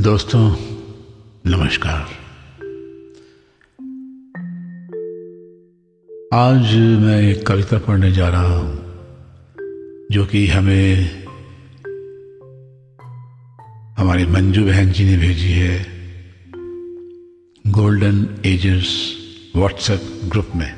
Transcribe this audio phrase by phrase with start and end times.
[0.00, 0.56] दोस्तों,
[1.46, 2.02] नमस्कार।
[6.34, 8.76] आज मैं एक कविता पढ़ने जा रहा हूँ,
[10.12, 11.04] जो कि हमें
[13.98, 15.86] हमारी मंजू बहन जी ने भेजी है
[17.66, 19.16] गोल्डन एजर्स
[19.56, 20.72] व्हाट्सएप ग्रुप में।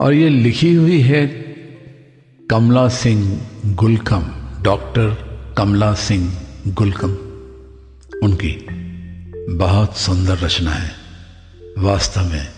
[0.00, 1.26] और ये लिखी हुई है
[2.50, 4.24] कमला सिंह गुलकम,
[4.62, 5.14] डॉक्टर
[5.58, 7.10] कमला सिंह। गुलकम।
[8.22, 8.66] उनकी
[9.56, 10.90] बहुत सुंदर रचना है।
[11.78, 12.48] वास्तव में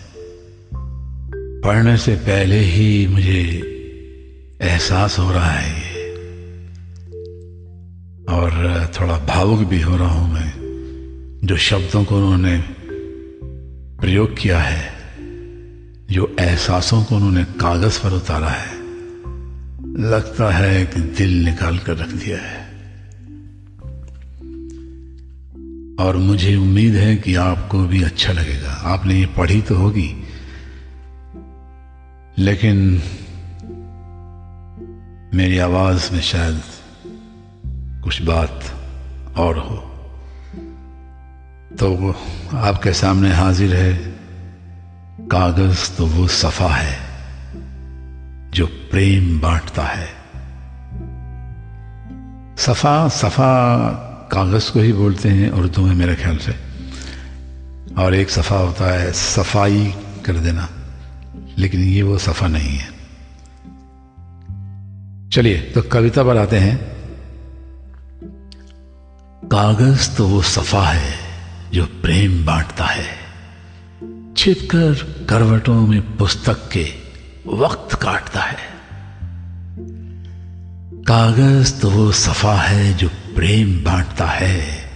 [1.61, 3.43] पढ़ने से पहले ही मुझे
[4.61, 6.13] एहसास हो रहा है ये।
[8.29, 8.51] और
[8.99, 10.53] थोड़ा भावुक भी हो रहा हूँ मैं,
[11.43, 12.63] जो शब्दों को उन्होंने
[13.99, 14.93] प्रयोग किया है,
[16.11, 18.73] जो एहसासों को उन्होंने कागज़ पर उतारा है,
[19.99, 22.66] लगता है कि दिल निकाल कर रख दिया है।
[25.99, 30.23] और मुझे उम्मीद है कि आपको भी अच्छा लगेगा। आपने ये पढ़ी तो होगी।
[32.37, 33.01] लेकिन
[35.37, 36.61] मेरी आवाज़ में शायद
[38.03, 38.63] कुछ बात
[39.37, 39.75] और हो।
[41.79, 42.15] तो
[42.53, 44.15] आपके सामने हाजिर है
[45.27, 46.99] कागज़ तो वो सफ़ा है
[48.51, 50.07] जो प्रेम बांटता है।
[52.57, 53.73] सफ़ा सफ़ा
[54.31, 56.55] कागज़ को ही बोलते हैं उर्दू में मेरे ख्याल से।
[57.97, 60.69] और एक सफ़ा होता है, सफ़ाई कर देना।
[61.57, 62.97] लेकिन ये वो सफ़ा नहीं है।
[65.29, 66.77] चलिए तो कविता पर आते हैं।
[69.47, 71.19] कागज़ तो वो सफ़ा है
[71.73, 73.05] जो प्रेम बांटता है।
[74.37, 74.93] छिपकर
[75.29, 76.93] करवटों में पुस्तक के
[77.47, 78.57] वक्त काटता है।
[81.03, 84.89] कागज़ तो वो सफ़ा है जो प्रेम बांटता है,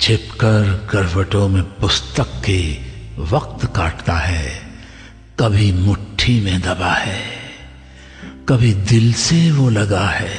[0.00, 2.78] छिपकर करवटों में पुस्तक के
[3.18, 4.62] वक्त काटता है,
[5.40, 7.22] कभी मुट्ठी में दबा है,
[8.48, 10.36] कभी दिल से वो लगा है,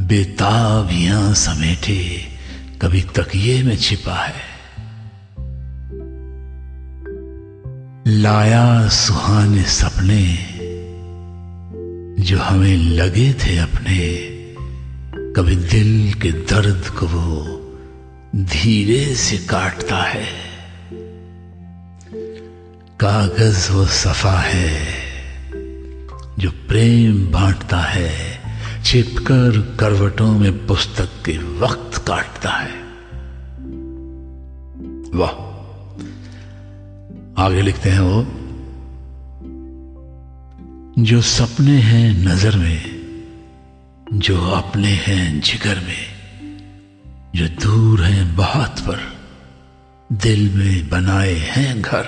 [0.00, 2.28] बेताबियाँ समेटे
[2.82, 4.44] कभी तकिए में छिपा है।
[8.06, 10.38] लाया सुहाने सपने
[12.24, 14.35] जो हमें लगे थे अपने
[15.36, 17.60] कभी दिल के दर्द को वो
[18.36, 20.26] धीरे से काटता है।
[23.00, 24.86] कागज़ वो सफ़ा है
[26.38, 28.40] जो प्रेम बांटता है
[28.84, 32.82] छिपकर करवटों में पुस्तक के वक्त काटता है।
[35.14, 35.32] वाह,
[37.44, 38.22] आगे लिखते हैं वो।
[41.02, 42.95] जो सपने हैं नज़र में
[44.12, 46.06] जो अपने हैं जिगर में,
[47.36, 49.12] जो दूर हैं बहुत पर,
[50.12, 52.06] दिल में बनाए हैं घर,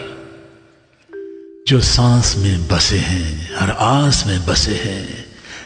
[1.69, 5.25] जो सांस में बसे हैं, हर आस में बसे हैं,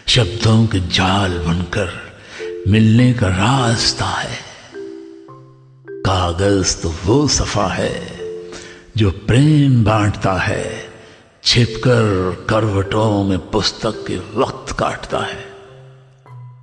[0.08, 2.18] शब्दों के जाल बनकर
[2.68, 4.38] मिलने का रास्ता है।
[5.88, 8.20] कागज़ तो वो सफ़ा है,
[8.96, 10.88] जो प्रेम बांटता है,
[11.44, 15.51] छिपकर करवटों में पुस्तक के वक्त काटता है।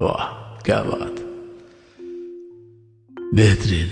[0.01, 1.15] वाह, क्या बात।
[3.35, 3.87] बेहतरीन।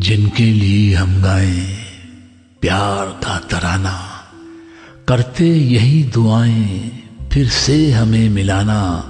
[0.00, 1.84] जिनके लिए हम गाएँ,
[2.60, 4.24] प्यार का तराना,
[5.08, 6.90] करते यही दुआएँ,
[7.32, 9.08] फिर से हमें मिलाना,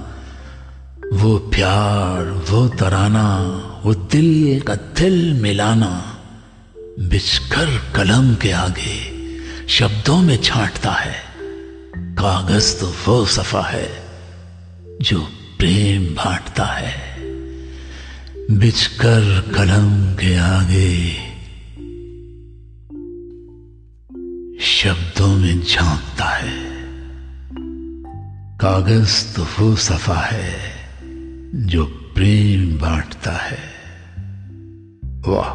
[1.13, 3.39] वो प्यार, वो तराना,
[3.85, 6.19] वो दिल का दिल मिलाना,
[6.99, 9.11] बिछकर कलम के आगे
[9.67, 11.32] शब्दों में छांटता है।
[12.23, 14.07] कागज़ तो वो सफ़ा है
[15.01, 15.21] जो
[15.59, 17.17] प्रेम बांटता है।
[18.51, 21.11] बिछकर कलम के आगे
[24.59, 26.63] शब्दों में झांकता है।
[28.57, 30.55] कागज़ तो वो सफ़ा है
[31.55, 31.85] जो
[32.15, 33.59] प्रेम बांटता है।
[35.27, 35.51] वाह,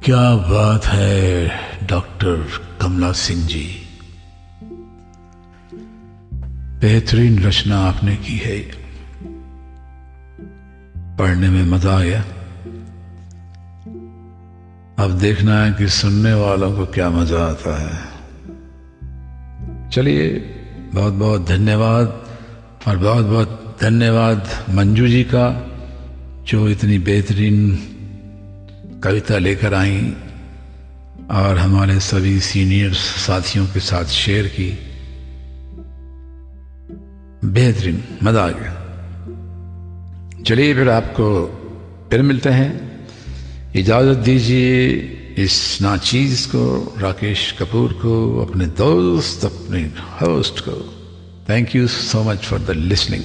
[0.00, 1.48] क्या बात है
[1.86, 2.48] डॉक्टर
[2.82, 3.86] कमला सिंह जी।
[6.80, 8.58] बेहतरीन रचना आपने की है।
[11.18, 12.20] पढ़ने में मज़ा आ गया
[15.04, 17.94] अब देखना है कि सुनने वालों को क्या मज़ा आता है।
[19.90, 20.28] चलिए
[20.94, 22.06] बहुत बहुत धन्यवाद
[22.88, 25.46] और बहुत बहुत धन्यवाद मंजू जी का,
[26.48, 27.58] जो इतनी बेहतरीन
[29.04, 30.14] कविता लेकर आई
[31.30, 34.89] और हमारे सभी सीनियर साथियों के साथ शेयर की।
[37.44, 38.76] बेहतरीन, मज़ा आ गया।
[40.46, 41.56] चलिए फिर आपको
[42.10, 43.00] फिर मिलते हैं।
[43.74, 44.88] इजाज़त दीजिए
[45.38, 49.82] इस नाचीज़ को, राकेश कपूर को, अपने दोस्त, अपने
[50.22, 50.94] होस्ट को।
[51.48, 53.22] Thank you so much for the listening